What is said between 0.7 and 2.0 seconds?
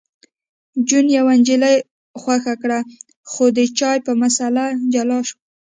جون یوه نجلۍ